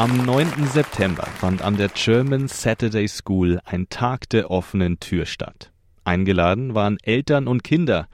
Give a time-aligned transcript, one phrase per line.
[0.00, 0.66] Am 9.
[0.68, 5.72] September fand an der German Saturday School ein Tag der offenen Tür statt.
[6.04, 8.08] Eingeladen waren Eltern und Kinder,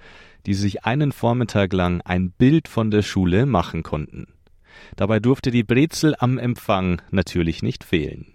[0.47, 4.27] die sich einen Vormittag lang ein Bild von der Schule machen konnten.
[4.97, 8.35] Dabei durfte die Brezel am Empfang natürlich nicht fehlen.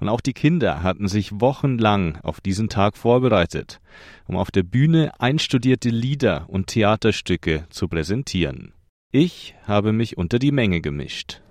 [0.00, 3.80] Und auch die Kinder hatten sich wochenlang auf diesen Tag vorbereitet,
[4.26, 8.72] um auf der Bühne einstudierte Lieder und Theaterstücke zu präsentieren.
[9.12, 11.42] Ich habe mich unter die Menge gemischt.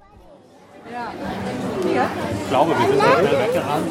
[2.43, 3.87] Ich glaube, wir sind schnell weggerannt.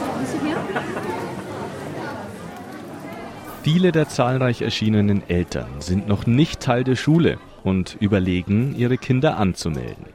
[3.63, 9.37] Viele der zahlreich erschienenen Eltern sind noch nicht Teil der Schule und überlegen, ihre Kinder
[9.39, 10.07] anzumelden.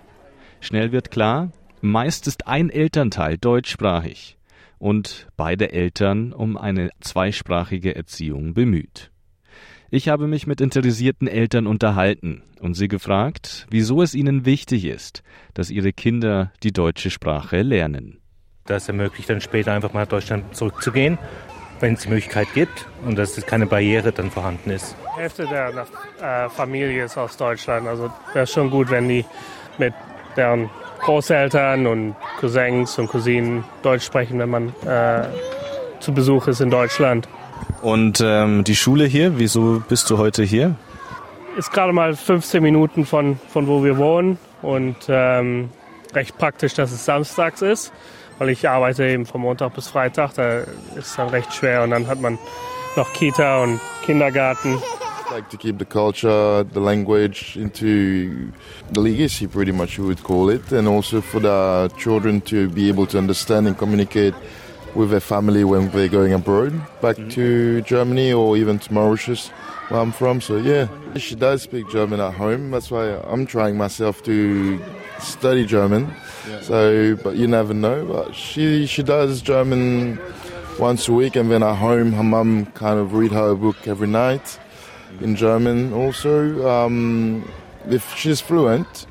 [0.62, 4.38] Schnell wird klar, meist ist ein Elternteil deutschsprachig
[4.80, 9.11] und beide Eltern um eine zweisprachige Erziehung bemüht.
[9.94, 15.22] Ich habe mich mit interessierten Eltern unterhalten und sie gefragt, wieso es ihnen wichtig ist,
[15.54, 18.22] dass ihre Kinder die deutsche Sprache lernen.
[18.68, 21.18] Das ermöglicht dann später einfach mal nach Deutschland zurückzugehen,
[21.82, 24.96] wenn es die Möglichkeit gibt und dass keine Barriere dann vorhanden ist.
[25.18, 25.86] Die Hälfte der
[26.22, 27.86] äh, Familie ist aus Deutschland.
[27.86, 29.26] Also wäre schon gut, wenn die
[29.78, 29.94] mit
[30.38, 30.70] deren
[31.02, 35.28] Großeltern und Cousins und Cousinen Deutsch sprechen, wenn man äh,
[36.00, 37.28] zu Besuch ist in Deutschland.
[37.82, 40.76] Und ähm, die Schule hier, wieso bist du heute hier?
[41.58, 45.70] Ist gerade mal 15 Minuten von, von wo wir wohnen und ähm,
[46.14, 47.92] recht praktisch, dass es samstags ist,
[48.38, 50.36] weil ich arbeite eben von Montag bis Freitag.
[50.36, 52.38] Da ist es dann recht schwer und dann hat man
[52.96, 54.78] noch Kita und Kindergarten.
[55.32, 58.52] like to keep the culture, the language into
[58.92, 62.90] the legacy, pretty much you would call it, and also for the children to be
[62.90, 64.34] able to understand and communicate
[64.96, 69.50] with their family when they're going abroad, back to Germany or even to Mauritius,
[69.90, 70.42] where I'm from.
[70.42, 70.88] So yeah,
[71.18, 72.72] she does speak German at home.
[72.72, 74.80] That's why I'm trying myself to
[75.20, 76.14] study German.
[76.62, 78.06] So, but you never know.
[78.06, 80.20] But she she does German
[80.80, 83.88] once a week, and then at home, her mum kind of read her a book
[83.88, 84.60] every night
[85.22, 86.68] in German also.
[86.68, 87.50] Um,
[87.90, 89.08] if she's fluent,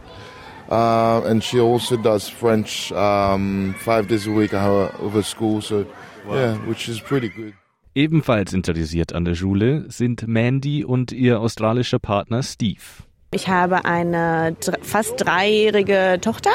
[0.70, 5.60] uh, and she also does French um, five days a week at her other school.
[5.60, 5.86] So
[6.28, 7.54] yeah, which is pretty good.
[7.94, 13.03] Ebenfalls interessiert an der Schule sind Mandy und ihr australischer Partner Steve.
[13.32, 16.50] Ich habe eine fast dreijährige Tochter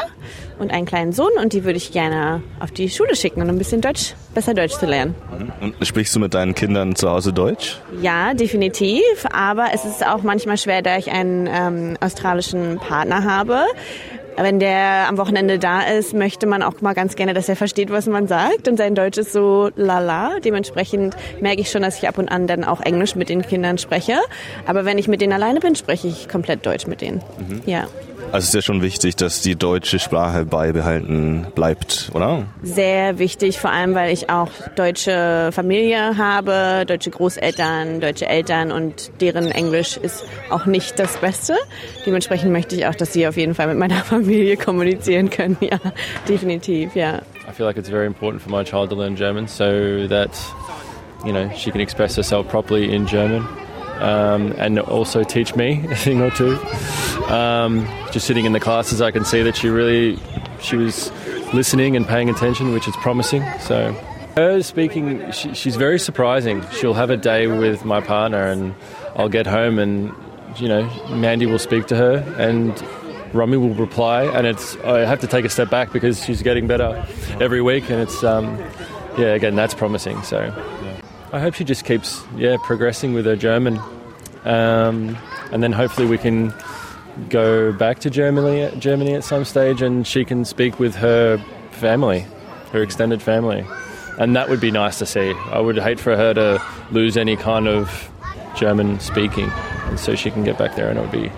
[0.59, 3.57] und einen kleinen Sohn und die würde ich gerne auf die Schule schicken, um ein
[3.57, 5.15] bisschen Deutsch, besser Deutsch zu lernen.
[5.61, 7.79] Und sprichst du mit deinen Kindern zu Hause Deutsch?
[8.01, 13.63] Ja, definitiv, aber es ist auch manchmal schwer, da ich einen ähm, australischen Partner habe.
[14.37, 17.89] Wenn der am Wochenende da ist, möchte man auch mal ganz gerne, dass er versteht,
[17.89, 18.67] was man sagt.
[18.67, 20.39] Und sein Deutsch ist so lala.
[20.43, 23.77] Dementsprechend merke ich schon, dass ich ab und an dann auch Englisch mit den Kindern
[23.77, 24.17] spreche.
[24.65, 27.21] Aber wenn ich mit denen alleine bin, spreche ich komplett Deutsch mit denen.
[27.65, 27.87] Ja.
[28.31, 32.45] Also es ist ja schon wichtig, dass die deutsche Sprache beibehalten bleibt, oder?
[32.63, 39.11] Sehr wichtig, vor allem weil ich auch deutsche Familie habe, deutsche Großeltern, deutsche Eltern und
[39.21, 41.55] deren Englisch ist auch nicht das Beste.
[42.05, 45.57] Dementsprechend möchte ich auch, dass sie auf jeden Fall mit meiner Familie kommunizieren können.
[45.61, 45.79] Ja,
[46.27, 47.21] definitiv, ja.
[47.47, 50.31] I feel like it's very important for my child to learn German so that
[51.25, 53.47] you know she can express herself properly in German
[54.01, 56.57] um, and also teach me a thing or two.
[57.25, 60.19] Um, just sitting in the classes, I can see that she really
[60.59, 61.11] she was
[61.53, 63.43] listening and paying attention, which is promising.
[63.59, 63.93] So.
[64.35, 66.61] Her speaking, she, she's very surprising.
[66.71, 68.75] She'll have a day with my partner, and
[69.15, 70.13] I'll get home, and
[70.57, 72.83] you know, Mandy will speak to her, and
[73.33, 76.67] Romy will reply, and it's I have to take a step back because she's getting
[76.67, 77.05] better
[77.39, 78.57] every week, and it's um,
[79.17, 80.21] yeah, again that's promising.
[80.23, 80.51] So
[81.35, 83.77] I hope she just keeps yeah progressing with her German,
[84.45, 85.17] um,
[85.51, 86.53] and then hopefully we can
[87.29, 91.37] go back to Germany Germany at some stage, and she can speak with her
[91.71, 92.25] family,
[92.71, 93.65] her extended family,
[94.17, 95.33] and that would be nice to see.
[95.51, 96.61] I would hate for her to
[96.91, 98.09] lose any kind of
[98.55, 99.51] German speaking,
[99.89, 101.29] and so she can get back there, and it would be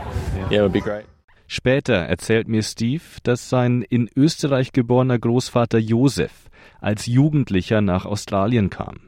[0.52, 1.06] yeah, it would be great.
[1.48, 6.52] Später erzählt mir Steve, dass sein in Österreich geborener Großvater Josef
[6.82, 9.07] als Jugendlicher nach Australien kam.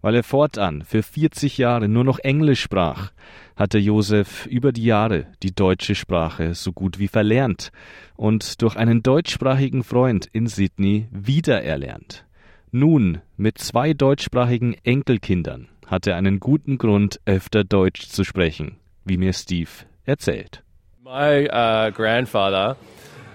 [0.00, 3.12] Weil er fortan für 40 Jahre nur noch Englisch sprach,
[3.56, 7.72] hatte Josef über die Jahre die deutsche Sprache so gut wie verlernt
[8.16, 12.24] und durch einen deutschsprachigen Freund in Sydney wiedererlernt.
[12.70, 19.16] Nun, mit zwei deutschsprachigen Enkelkindern, hat er einen guten Grund, öfter Deutsch zu sprechen, wie
[19.16, 19.70] mir Steve
[20.04, 20.62] erzählt.
[21.02, 22.76] My uh, grandfather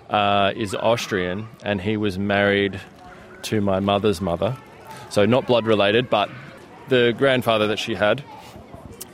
[0.10, 2.80] uh, is Austrian and he was married
[3.44, 4.58] to my mother's mother.
[5.12, 6.30] So, not blood related, but
[6.88, 8.24] the grandfather that she had.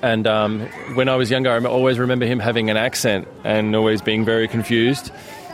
[0.02, 0.62] And um,
[0.94, 4.48] when I was younger, I always remember him having an accent and always being very
[4.48, 5.12] confused.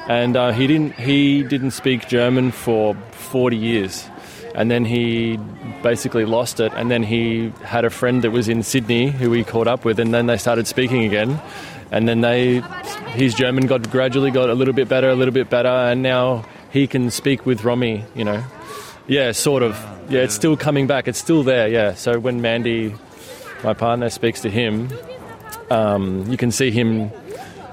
[0.08, 4.06] And uh, he didn't he didn't speak German for 40 years,
[4.54, 5.40] and then he
[5.82, 6.74] basically lost it.
[6.76, 10.00] And then he had a friend that was in Sydney who he caught up with,
[10.00, 11.42] and then they started speaking again.
[11.90, 12.60] And then they
[13.12, 16.44] his German got gradually got a little bit better, a little bit better, and now
[16.70, 18.04] he can speak with Romy.
[18.14, 18.44] You know,
[19.08, 19.78] yeah, sort of.
[20.10, 21.08] Yeah, it's still coming back.
[21.08, 21.68] It's still there.
[21.68, 21.94] Yeah.
[21.96, 22.94] So when Mandy,
[23.64, 24.90] my partner, speaks to him,
[25.72, 27.12] um, you can see him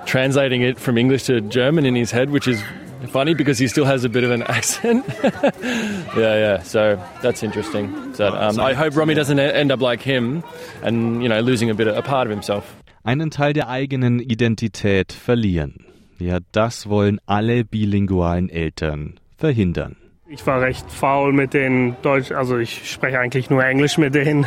[0.06, 2.62] translating it from English to German in his head, which is
[3.08, 5.04] funny because he still has a bit of an accent.
[5.22, 6.62] yeah, yeah.
[6.62, 8.14] So that's interesting.
[8.14, 10.42] So um, I hope Romy doesn't e- end up like him,
[10.82, 12.76] and you know, losing a bit of, a part of himself.
[13.02, 15.86] Einen Teil der eigenen Identität verlieren.
[16.18, 19.96] Ja, das wollen alle bilingualen Eltern verhindern.
[20.32, 24.46] Ich war recht faul mit den Deutsch, also ich spreche eigentlich nur Englisch mit denen.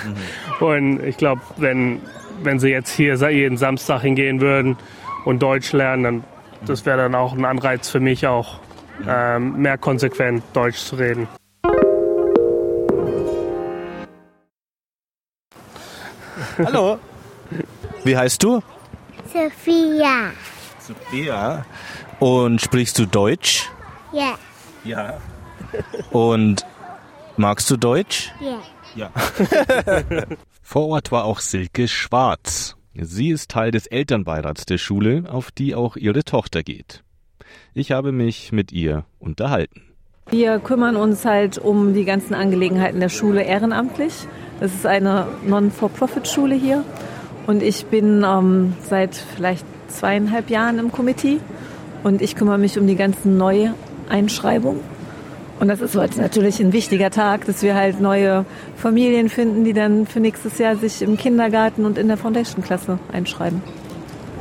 [0.62, 2.00] Und ich glaube, wenn,
[2.42, 4.78] wenn sie jetzt hier jeden Samstag hingehen würden
[5.26, 6.24] und Deutsch lernen, dann
[6.66, 8.60] das wäre dann auch ein Anreiz für mich auch,
[9.06, 11.28] ähm, mehr konsequent Deutsch zu reden.
[16.60, 16.98] Hallo.
[18.06, 18.62] Wie heißt du?
[19.26, 20.32] Sophia.
[20.80, 21.66] Sophia.
[22.22, 23.70] Und sprichst du Deutsch?
[24.14, 24.36] Ja.
[24.86, 25.18] Ja.
[26.12, 26.66] Und
[27.38, 28.32] magst du Deutsch?
[28.40, 28.60] Ja.
[28.96, 29.12] Ja.
[30.62, 32.76] Vor Ort war auch Silke Schwarz.
[32.96, 37.04] Sie ist Teil des Elternbeirats der Schule, auf die auch ihre Tochter geht.
[37.74, 39.82] Ich habe mich mit ihr unterhalten.
[40.30, 44.14] Wir kümmern uns halt um die ganzen Angelegenheiten der Schule ehrenamtlich.
[44.60, 46.86] Das ist eine Non-for-Profit-Schule hier.
[47.46, 51.40] Und ich bin ähm, seit vielleicht zweieinhalb Jahren im Komitee.
[52.04, 54.93] Und ich kümmere mich um die ganzen Neueinschreibungen.
[55.64, 58.44] Und das ist heute natürlich ein wichtiger Tag, dass wir halt neue
[58.76, 63.62] Familien finden, die dann für nächstes Jahr sich im Kindergarten und in der Foundation-Klasse einschreiben.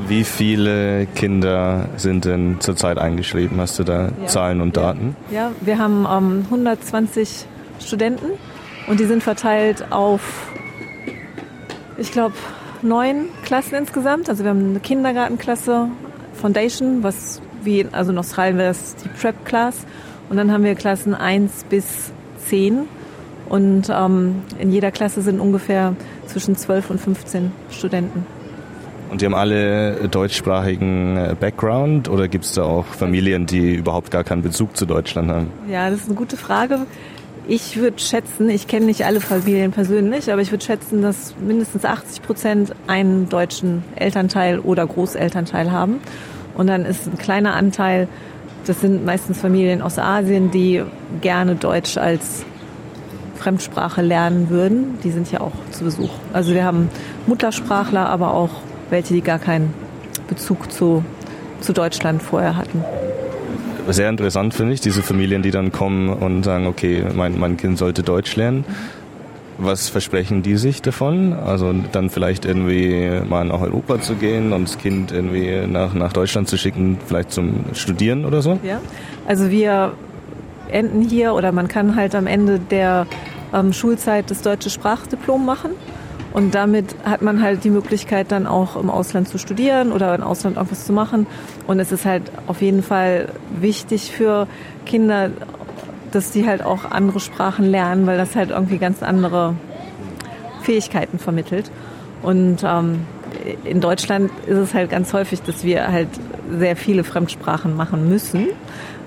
[0.09, 3.61] Wie viele Kinder sind denn zurzeit eingeschrieben?
[3.61, 4.27] Hast du da Ja.
[4.27, 5.15] Zahlen und Daten?
[5.31, 7.47] Ja, wir haben ähm, 120
[7.79, 8.33] Studenten
[8.89, 10.51] und die sind verteilt auf,
[11.99, 12.35] ich glaube,
[12.83, 14.29] neun Klassen insgesamt.
[14.29, 15.87] Also wir haben eine Kindergartenklasse,
[16.35, 19.87] Foundation, was wie also in Australien wäre das die Prep Class.
[20.29, 22.13] Und dann haben wir Klassen 1 bis
[22.47, 22.85] 10.
[23.49, 25.95] Und ähm, in jeder Klasse sind ungefähr
[26.27, 28.27] zwischen 12 und 15 Studenten.
[29.11, 34.11] Und die haben alle deutschsprachigen äh, Background oder gibt es da auch Familien, die überhaupt
[34.11, 35.51] gar keinen Bezug zu Deutschland haben?
[35.69, 36.87] Ja, das ist eine gute Frage.
[37.47, 41.85] Ich würde schätzen, ich kenne nicht alle Familien persönlich, aber ich würde schätzen, dass mindestens
[41.85, 46.01] 80 Prozent einen deutschen Elternteil oder Großelternteil haben.
[46.55, 48.09] Und dann ist ein kleiner Anteil,
[48.67, 50.83] das sind meistens Familien aus Asien, die
[51.21, 52.45] gerne Deutsch als
[53.37, 54.99] Fremdsprache lernen würden.
[55.03, 56.11] Die sind ja auch zu Besuch.
[56.33, 56.89] Also wir haben
[57.27, 58.51] Muttersprachler, aber auch
[58.91, 59.75] welche, die gar keinen
[60.29, 61.05] Bezug zu,
[61.61, 62.85] zu Deutschland vorher hatten.
[63.89, 67.79] Sehr interessant finde ich, diese Familien, die dann kommen und sagen, okay, mein, mein Kind
[67.79, 68.65] sollte Deutsch lernen.
[69.65, 71.33] Was versprechen die sich davon?
[71.33, 76.13] Also dann vielleicht irgendwie mal nach Europa zu gehen und das Kind irgendwie nach, nach
[76.13, 78.59] Deutschland zu schicken, vielleicht zum Studieren oder so?
[78.65, 78.81] Ja,
[79.27, 79.93] also wir
[80.69, 83.07] enden hier oder man kann halt am Ende der
[83.55, 85.73] ähm, Schulzeit das deutsche Sprachdiplom machen.
[86.33, 90.23] Und damit hat man halt die Möglichkeit, dann auch im Ausland zu studieren oder im
[90.23, 91.27] Ausland irgendwas zu machen.
[91.67, 93.29] Und es ist halt auf jeden Fall
[93.61, 94.47] wichtig für
[94.87, 95.31] Kinder,
[96.15, 99.55] dass die halt auch andere Sprachen lernen, weil das halt irgendwie ganz andere
[100.63, 101.71] Fähigkeiten vermittelt.
[102.23, 103.07] Und ähm,
[103.65, 106.09] in Deutschland ist es halt ganz häufig, dass wir halt
[106.51, 108.49] sehr viele Fremdsprachen machen müssen,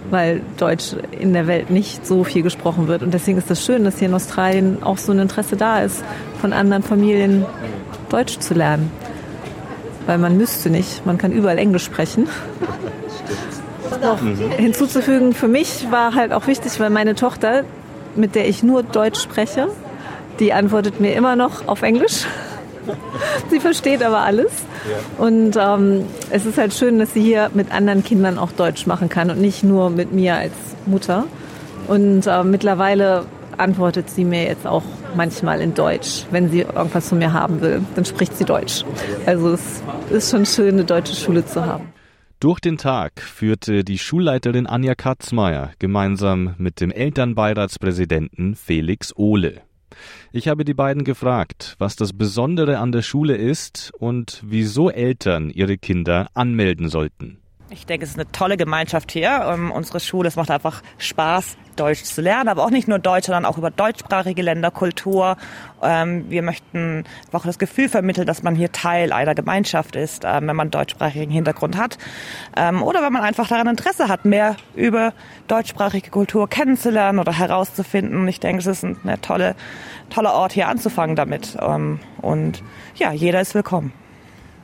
[0.09, 3.03] weil Deutsch in der Welt nicht so viel gesprochen wird.
[3.03, 5.79] Und deswegen ist es das schön, dass hier in Australien auch so ein Interesse da
[5.79, 6.03] ist,
[6.41, 7.45] von anderen Familien
[8.09, 8.91] Deutsch zu lernen.
[10.05, 12.27] Weil man müsste nicht, man kann überall Englisch sprechen.
[14.01, 14.19] Noch
[14.57, 17.63] hinzuzufügen, für mich war halt auch wichtig, weil meine Tochter,
[18.15, 19.67] mit der ich nur Deutsch spreche,
[20.39, 22.25] die antwortet mir immer noch auf Englisch.
[23.49, 24.51] sie versteht aber alles.
[25.17, 29.09] Und ähm, es ist halt schön, dass sie hier mit anderen Kindern auch Deutsch machen
[29.09, 30.53] kann und nicht nur mit mir als
[30.85, 31.25] Mutter.
[31.87, 33.25] Und äh, mittlerweile
[33.57, 34.83] antwortet sie mir jetzt auch
[35.15, 36.25] manchmal in Deutsch.
[36.31, 38.83] Wenn sie irgendwas von mir haben will, dann spricht sie Deutsch.
[39.25, 41.93] Also es ist schon schön, eine deutsche Schule zu haben.
[42.41, 49.61] Durch den Tag führte die Schulleiterin Anja Katzmeier gemeinsam mit dem Elternbeiratspräsidenten Felix Ohle.
[50.33, 55.49] Ich habe die beiden gefragt, was das Besondere an der Schule ist und wieso Eltern
[55.49, 57.39] ihre Kinder anmelden sollten.
[57.71, 59.51] Ich denke, es ist eine tolle Gemeinschaft hier.
[59.51, 63.25] Um, unsere Schule, es macht einfach Spaß, Deutsch zu lernen, aber auch nicht nur Deutsch,
[63.25, 65.35] sondern auch über deutschsprachige Länder, Kultur.
[65.81, 70.47] Ähm, wir möchten auch das Gefühl vermitteln, dass man hier Teil einer Gemeinschaft ist, ähm,
[70.47, 71.97] wenn man deutschsprachigen Hintergrund hat.
[72.55, 75.13] Ähm, oder wenn man einfach daran Interesse hat, mehr über
[75.47, 78.27] deutschsprachige Kultur kennenzulernen oder herauszufinden.
[78.27, 79.55] Ich denke, es ist ein tolle,
[80.11, 81.57] toller Ort, hier anzufangen damit.
[81.59, 82.61] Ähm, und
[82.95, 83.91] ja, jeder ist willkommen.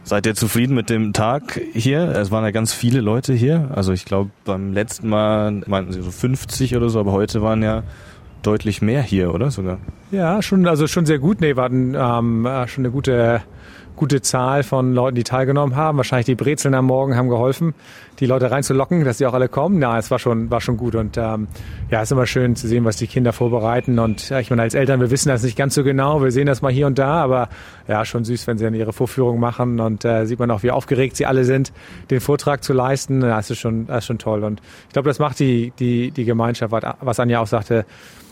[0.03, 2.09] Seid ihr zufrieden mit dem Tag hier?
[2.09, 3.69] Es waren ja ganz viele Leute hier.
[3.73, 7.61] Also ich glaube, beim letzten Mal meinten sie so 50 oder so, aber heute waren
[7.61, 7.83] ja
[8.41, 9.77] deutlich mehr hier, oder sogar?
[10.11, 11.39] Ja, schon, also schon sehr gut.
[11.39, 13.41] Nee, waren ähm, äh, schon eine gute
[13.95, 15.97] gute Zahl von Leuten, die teilgenommen haben.
[15.97, 17.73] Wahrscheinlich die Brezeln am Morgen haben geholfen,
[18.19, 19.79] die Leute reinzulocken, dass sie auch alle kommen.
[19.79, 20.95] Na, es war schon, war schon gut.
[20.95, 21.47] Und ähm,
[21.89, 23.99] ja, es ist immer schön zu sehen, was die Kinder vorbereiten.
[23.99, 26.23] Und ja, ich meine, als Eltern, wir wissen das nicht ganz so genau.
[26.23, 27.49] Wir sehen das mal hier und da, aber
[27.87, 29.79] ja, schon süß, wenn sie dann ihre Vorführung machen.
[29.79, 31.71] Und äh, sieht man auch, wie aufgeregt sie alle sind,
[32.09, 33.21] den Vortrag zu leisten.
[33.21, 34.43] Ja, das ist schon, das ist schon toll.
[34.43, 37.85] Und ich glaube, das macht die, die, die Gemeinschaft, was Anja auch sagte,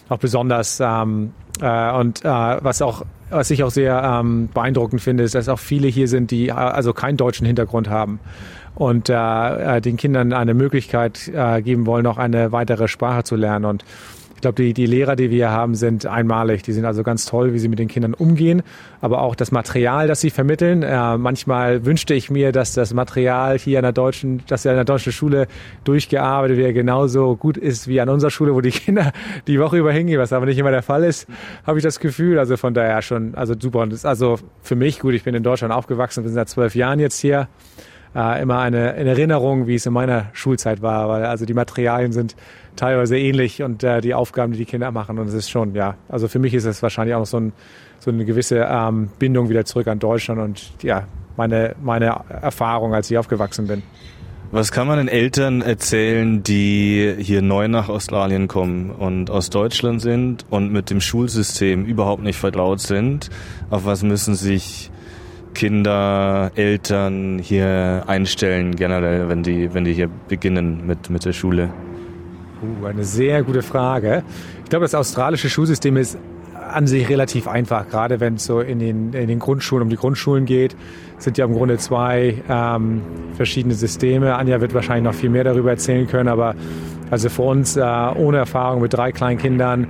[0.10, 0.80] auch besonders.
[0.80, 5.50] Ähm, äh, und äh, was auch was ich auch sehr ähm, beeindruckend finde, ist, dass
[5.50, 8.20] auch viele hier sind, die äh, also keinen deutschen Hintergrund haben
[8.76, 13.36] und äh, äh, den Kindern eine Möglichkeit äh, geben wollen, noch eine weitere Sprache zu
[13.36, 13.66] lernen.
[13.66, 13.86] Und
[14.40, 16.64] ich glaube, die, die Lehrer, die wir haben, sind einmalig.
[16.64, 18.64] Die sind also ganz toll, wie sie mit den Kindern umgehen,
[19.02, 20.82] aber auch das Material, das sie vermitteln.
[20.82, 24.78] Äh, manchmal wünschte ich mir, dass das Material hier an der deutschen, dass er an
[24.78, 25.48] der deutschen Schule
[25.84, 29.12] durchgearbeitet wird, genauso gut ist wie an unserer Schule, wo die Kinder
[29.46, 31.28] die Woche über hingehen, was aber nicht immer der Fall ist,
[31.68, 32.40] habe ich das Gefühl.
[32.40, 33.80] Also von daher schon, also super.
[33.80, 35.16] Und das ist also für mich gut.
[35.16, 37.50] Ich bin in Deutschland aufgewachsen, bin seit zwölf Jahren jetzt hier
[38.16, 42.12] äh, immer eine, eine Erinnerung, wie es in meiner Schulzeit war, weil also die Materialien
[42.12, 42.36] sind
[42.76, 45.96] teilweise ähnlich und äh, die Aufgaben, die die Kinder machen und es ist schon, ja,
[46.08, 47.54] also für mich ist es wahrscheinlich auch noch so, ein,
[48.00, 53.10] so eine gewisse ähm, Bindung wieder zurück an Deutschland und ja, meine, meine Erfahrung, als
[53.12, 53.84] ich aufgewachsen bin.
[54.52, 60.02] Was kann man den Eltern erzählen, die hier neu nach Australien kommen und aus Deutschland
[60.02, 63.30] sind und mit dem Schulsystem überhaupt nicht vertraut sind?
[63.70, 64.90] Auf was müssen sich
[65.60, 71.70] Kinder, Eltern hier einstellen generell, wenn die, wenn die hier beginnen mit, mit der Schule?
[72.64, 74.24] Uh, eine sehr gute Frage.
[74.64, 76.18] Ich glaube, das australische Schulsystem ist
[76.72, 79.98] an sich relativ einfach, gerade wenn es so in den, in den Grundschulen um die
[79.98, 80.78] Grundschulen geht,
[81.18, 83.02] sind ja im Grunde zwei ähm,
[83.34, 84.36] verschiedene Systeme.
[84.36, 86.56] Anja wird wahrscheinlich noch viel mehr darüber erzählen können, aber
[87.12, 89.88] also für uns äh, ohne Erfahrung mit drei kleinen Kindern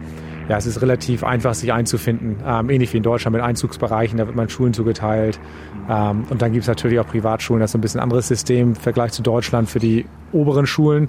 [0.49, 2.37] ja, es ist relativ einfach, sich einzufinden.
[2.45, 5.39] Ähm, ähnlich wie in Deutschland mit Einzugsbereichen, da wird man Schulen zugeteilt.
[5.87, 8.75] Ähm, und dann gibt es natürlich auch Privatschulen, das ist ein bisschen anderes System im
[8.75, 11.07] Vergleich zu Deutschland für die oberen Schulen,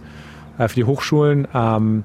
[0.59, 1.49] äh, für die Hochschulen.
[1.55, 2.05] Ähm,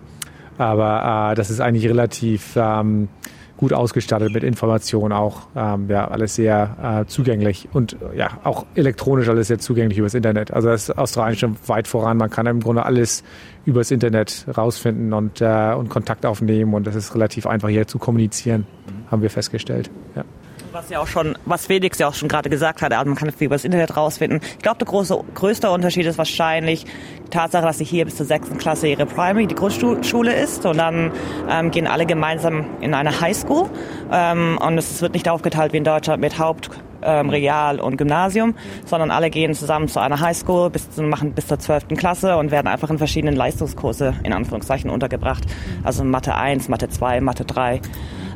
[0.57, 3.09] aber äh, das ist eigentlich relativ ähm,
[3.57, 5.47] gut ausgestattet mit Informationen auch.
[5.55, 10.13] Ähm, ja, alles sehr äh, zugänglich und äh, ja, auch elektronisch alles sehr zugänglich übers
[10.13, 10.51] Internet.
[10.51, 12.17] Also das ist Australien schon weit voran.
[12.17, 13.23] Man kann im Grunde alles
[13.65, 17.97] übers Internet rausfinden und, äh, und Kontakt aufnehmen und das ist relativ einfach hier zu
[17.97, 18.67] kommunizieren,
[19.09, 19.89] haben wir festgestellt.
[20.15, 20.25] Ja
[20.75, 23.29] was ja auch schon, was Felix ja auch schon gerade gesagt hat, also man kann
[23.29, 24.41] es über das Internet rausfinden.
[24.43, 26.83] Ich glaube, der große, größte Unterschied ist wahrscheinlich
[27.25, 30.77] die Tatsache, dass sie hier bis zur sechsten Klasse ihre Primary, die Grundschule ist und
[30.77, 31.11] dann
[31.49, 33.69] ähm, gehen alle gemeinsam in eine Highschool
[34.11, 36.69] ähm, und es wird nicht aufgeteilt wie in Deutschland mit Haupt
[37.05, 41.59] ähm, Real und Gymnasium, sondern alle gehen zusammen zu einer Highschool, bis, machen bis zur
[41.59, 41.89] 12.
[41.95, 45.43] Klasse und werden einfach in verschiedenen Leistungskurse in Anführungszeichen untergebracht.
[45.83, 47.81] Also Mathe 1, Mathe 2, Mathe 3.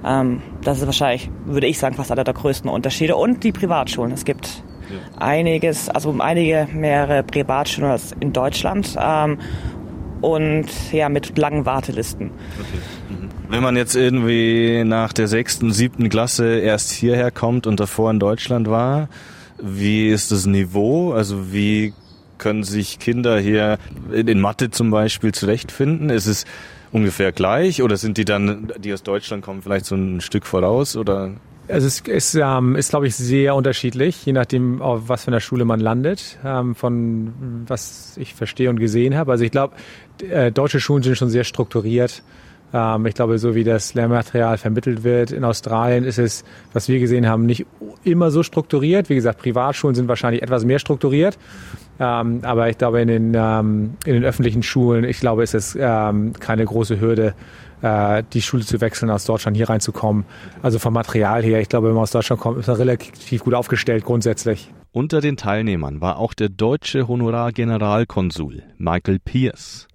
[0.06, 3.16] Ähm, das ist wahrscheinlich, würde ich sagen, fast einer der größten Unterschiede.
[3.16, 4.12] Und die Privatschulen.
[4.12, 4.64] Es gibt
[5.18, 8.96] einiges, also einige mehrere Privatschulen als in Deutschland.
[9.00, 9.40] Ähm,
[10.22, 12.32] und ja, mit langen Wartelisten.
[12.60, 12.80] Okay.
[13.50, 18.20] Wenn man jetzt irgendwie nach der sechsten, siebten Klasse erst hierher kommt und davor in
[18.20, 19.10] Deutschland war,
[19.60, 21.14] wie ist das Niveau?
[21.14, 21.94] Also wie
[22.38, 23.80] können sich Kinder hier
[24.14, 26.12] in Mathe zum Beispiel zurechtfinden?
[26.12, 26.46] Ist es
[26.92, 30.96] ungefähr gleich oder sind die dann, die aus Deutschland kommen, vielleicht so ein Stück voraus
[30.96, 31.32] oder?
[31.68, 35.40] Also es ist, ähm, ist glaube ich, sehr unterschiedlich, je nachdem, auf was für einer
[35.40, 37.34] Schule man landet, ähm, von
[37.68, 39.32] was ich verstehe und gesehen habe.
[39.32, 39.74] Also ich glaube,
[40.30, 42.22] äh, deutsche Schulen sind schon sehr strukturiert
[42.72, 47.28] ich glaube, so wie das Lehrmaterial vermittelt wird in Australien, ist es, was wir gesehen
[47.28, 47.66] haben, nicht
[48.04, 49.10] immer so strukturiert.
[49.10, 51.38] Wie gesagt, Privatschulen sind wahrscheinlich etwas mehr strukturiert.
[52.00, 55.78] Ähm, aber ich glaube, in den, ähm, in den öffentlichen Schulen, ich glaube, ist es
[55.80, 57.34] ähm, keine große Hürde,
[57.82, 60.26] äh, die Schule zu wechseln, aus Deutschland hier reinzukommen.
[60.62, 63.54] Also vom Material her, ich glaube, wenn man aus Deutschland kommt, ist man relativ gut
[63.54, 64.72] aufgestellt grundsätzlich.
[64.92, 69.89] Unter den Teilnehmern war auch der deutsche Honorargeneralkonsul Michael Pierce.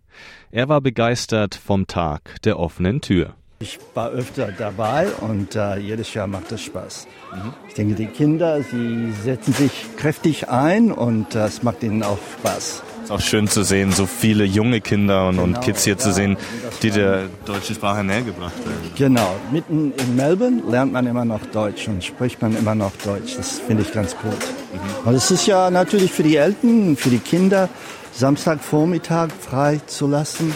[0.56, 3.34] Er war begeistert vom Tag der offenen Tür.
[3.58, 7.08] Ich war öfter dabei und äh, jedes Jahr macht es Spaß.
[7.34, 7.52] Mhm.
[7.66, 12.18] Ich denke, die Kinder, sie setzen sich kräftig ein und äh, es macht ihnen auch
[12.38, 12.84] Spaß.
[12.98, 15.94] Es ist auch schön zu sehen, so viele junge Kinder und, genau, und Kids hier
[15.94, 16.36] ja, zu sehen,
[16.82, 18.92] die der deutschen Sprache nähergebracht werden.
[18.94, 19.34] Genau.
[19.50, 23.34] Mitten in Melbourne lernt man immer noch Deutsch und spricht man immer noch Deutsch.
[23.36, 24.30] Das finde ich ganz gut.
[24.32, 25.08] Mhm.
[25.08, 27.68] Und es ist ja natürlich für die Eltern, für die Kinder,
[28.16, 30.54] Samstagvormittag frei zu lassen,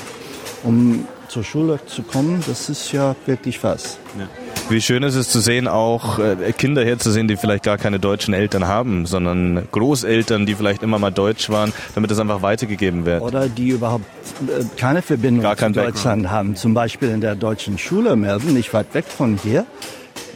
[0.63, 2.43] um zur Schule zu kommen.
[2.47, 3.99] Das ist ja wirklich was.
[4.19, 4.27] Ja.
[4.71, 8.35] Wie schön ist es zu sehen, auch äh, Kinder herzusehen, die vielleicht gar keine deutschen
[8.35, 13.23] Eltern haben, sondern Großeltern, die vielleicht immer mal deutsch waren, damit es einfach weitergegeben wird.
[13.23, 14.05] Oder die überhaupt
[14.47, 16.31] äh, keine Verbindung gar zu Deutschland Background.
[16.31, 16.57] haben.
[16.57, 19.67] Zum Beispiel in der deutschen Schule Melbourne, nicht weit weg von hier.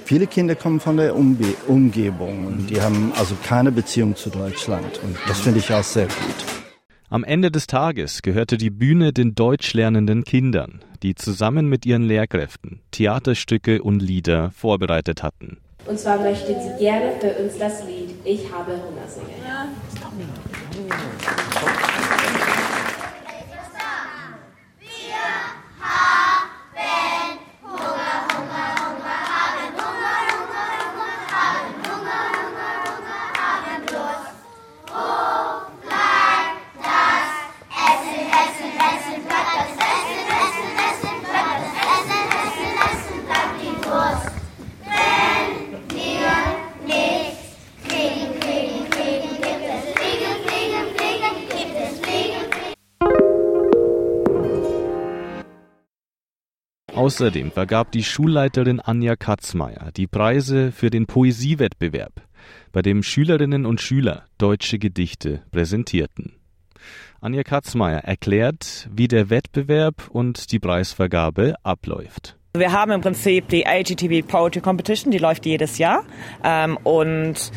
[0.04, 5.00] Viele Kinder kommen von der Umge Umgebung und die haben also keine Beziehung zu Deutschland.
[5.02, 6.61] Und das finde ich auch sehr gut.
[7.12, 12.04] Am Ende des Tages gehörte die Bühne den deutsch lernenden Kindern, die zusammen mit ihren
[12.04, 15.58] Lehrkräften Theaterstücke und Lieder vorbereitet hatten.
[15.84, 19.28] Und zwar möchten sie gerne für uns das Lied Ich habe Hunger singen.
[19.46, 19.68] Ja.
[57.02, 62.12] Außerdem vergab die Schulleiterin Anja Katzmeier die Preise für den Poesiewettbewerb,
[62.70, 66.34] bei dem Schülerinnen und Schüler deutsche Gedichte präsentierten.
[67.20, 72.36] Anja Katzmeier erklärt, wie der Wettbewerb und die Preisvergabe abläuft.
[72.56, 76.04] Wir haben im Prinzip die AGTV Poetry Competition, die läuft jedes Jahr.
[76.44, 77.50] Ähm, und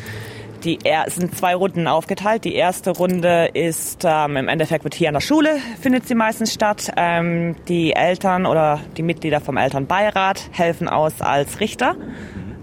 [0.66, 2.44] die er sind zwei Runden aufgeteilt.
[2.44, 6.52] Die erste Runde ist ähm, im Endeffekt wird hier an der Schule findet sie meistens
[6.52, 6.92] statt.
[6.96, 11.94] Ähm, die Eltern oder die Mitglieder vom Elternbeirat helfen aus als Richter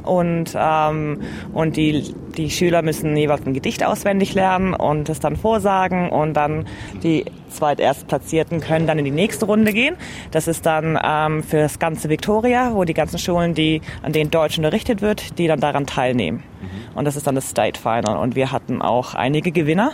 [0.04, 1.22] und ähm,
[1.54, 6.34] und die die Schüler müssen jeweils ein Gedicht auswendig lernen und es dann vorsagen und
[6.34, 6.66] dann
[7.04, 9.96] die Zweiterstplatzierten können dann in die nächste Runde gehen.
[10.32, 14.32] Das ist dann ähm, für das ganze Victoria, wo die ganzen Schulen, die an denen
[14.32, 16.44] Deutsch unterrichtet wird, die dann daran teilnehmen.
[16.62, 16.98] Mhm.
[16.98, 18.18] Und das ist dann das State Final.
[18.18, 19.92] Und wir hatten auch einige Gewinner.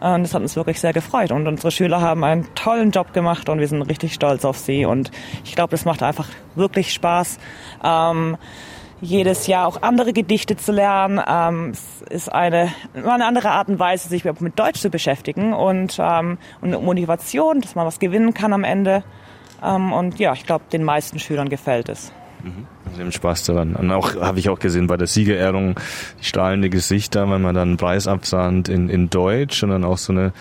[0.00, 1.32] Und das hat uns wirklich sehr gefreut.
[1.32, 4.84] Und unsere Schüler haben einen tollen Job gemacht und wir sind richtig stolz auf sie.
[4.84, 5.10] Und
[5.44, 7.38] ich glaube, das macht einfach wirklich Spaß.
[7.82, 8.36] Ähm,
[9.00, 11.20] jedes Jahr auch andere Gedichte zu lernen.
[11.26, 15.98] Ähm, es ist eine, eine andere Art und Weise, sich mit Deutsch zu beschäftigen und,
[16.00, 19.02] ähm, und eine Motivation, dass man was gewinnen kann am Ende.
[19.62, 22.12] Ähm, und ja, ich glaube, den meisten Schülern gefällt es.
[22.42, 22.66] Mhm.
[22.94, 23.74] Sie haben Spaß daran.
[23.74, 25.78] Und auch habe ich auch gesehen bei der Siegerehrung
[26.20, 30.12] strahlende Gesichter, wenn man dann einen Preis absahnt in, in Deutsch und dann auch so
[30.12, 30.32] eine,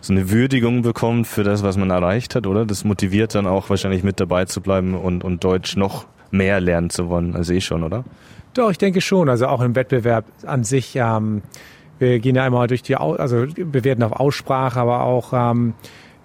[0.00, 2.64] so eine Würdigung bekommt für das, was man erreicht hat, oder?
[2.64, 6.90] Das motiviert dann auch wahrscheinlich mit dabei zu bleiben und, und Deutsch noch mehr lernen
[6.90, 8.04] zu wollen als eh schon, oder?
[8.54, 9.28] Doch, ich denke schon.
[9.28, 10.96] Also auch im Wettbewerb an sich.
[10.96, 11.42] Ähm,
[11.98, 15.74] wir gehen ja einmal durch die, also bewerten auf Aussprache, aber auch ähm,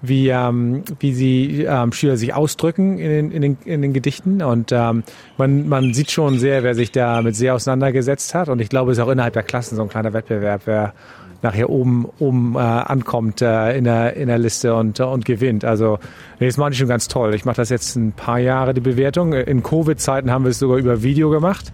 [0.01, 4.41] wie, ähm, wie sie ähm, Schüler sich ausdrücken in den, in den, in den Gedichten.
[4.41, 5.03] Und ähm,
[5.37, 8.49] man, man sieht schon sehr, wer sich damit sehr auseinandergesetzt hat.
[8.49, 10.93] Und ich glaube, es ist auch innerhalb der Klassen so ein kleiner Wettbewerb, wer
[11.41, 15.65] nachher oben, oben äh, ankommt äh, in, der, in der Liste und, und gewinnt.
[15.65, 15.99] Also
[16.39, 17.33] nee, das mache ich schon ganz toll.
[17.33, 19.33] Ich mache das jetzt ein paar Jahre, die Bewertung.
[19.33, 21.71] In Covid-Zeiten haben wir es sogar über Video gemacht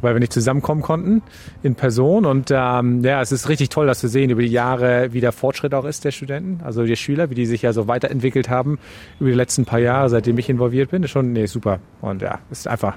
[0.00, 1.22] weil wir nicht zusammenkommen konnten
[1.62, 2.24] in Person.
[2.24, 5.32] Und ähm, ja, es ist richtig toll, das zu sehen über die Jahre, wie der
[5.32, 8.78] Fortschritt auch ist der Studenten, also der Schüler, wie die sich ja so weiterentwickelt haben
[9.20, 11.02] über die letzten paar Jahre, seitdem ich involviert bin.
[11.02, 11.80] Ist schon, nee, super.
[12.00, 12.96] Und ja, ist einfach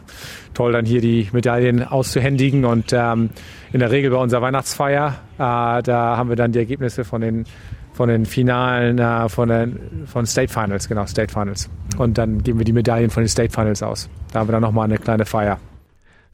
[0.53, 2.65] toll, dann hier die Medaillen auszuhändigen.
[2.65, 3.29] Und ähm,
[3.71, 7.45] in der Regel bei unserer Weihnachtsfeier, äh, da haben wir dann die Ergebnisse von den
[7.99, 11.69] von den Finalen, äh, von den von State Finals, genau, State Finals.
[11.97, 14.09] Und dann geben wir die Medaillen von den State Finals aus.
[14.31, 15.59] Da haben wir dann nochmal eine kleine Feier.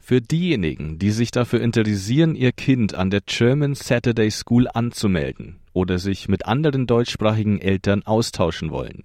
[0.08, 5.98] Für diejenigen, die sich dafür interessieren, ihr Kind an der German Saturday School anzumelden oder
[5.98, 9.02] sich mit anderen deutschsprachigen Eltern austauschen wollen,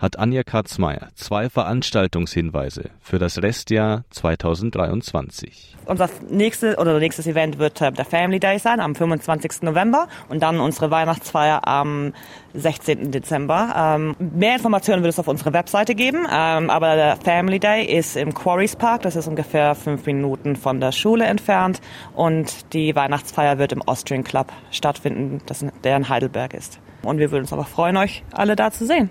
[0.00, 5.76] hat Anja Katzmeier zwei Veranstaltungshinweise für das Restjahr 2023.
[5.84, 9.62] Unser nächstes oder nächstes Event wird äh, der Family Day sein am 25.
[9.62, 12.14] November und dann unsere Weihnachtsfeier am
[12.54, 13.10] 16.
[13.10, 13.74] Dezember.
[13.76, 18.16] Ähm, mehr Informationen wird es auf unserer Webseite geben, ähm, aber der Family Day ist
[18.16, 21.80] im Quarries Park, das ist ungefähr fünf Minuten von der Schule entfernt
[22.14, 26.80] und die Weihnachtsfeier wird im Austrian Club stattfinden, das, der in Heidelberg ist.
[27.02, 29.10] Und wir würden uns aber freuen, euch alle da zu sehen.